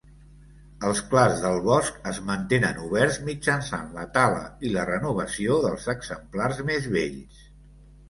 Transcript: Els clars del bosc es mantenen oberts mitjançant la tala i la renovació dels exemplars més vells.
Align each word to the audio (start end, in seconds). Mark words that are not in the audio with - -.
Els 0.87 1.01
clars 1.11 1.43
del 1.43 1.59
bosc 1.67 1.99
es 2.13 2.21
mantenen 2.31 2.81
oberts 2.87 3.21
mitjançant 3.29 3.95
la 4.01 4.09
tala 4.19 4.43
i 4.71 4.75
la 4.79 4.89
renovació 4.95 5.63
dels 5.71 5.89
exemplars 5.99 6.69
més 6.75 6.93
vells. 7.01 7.51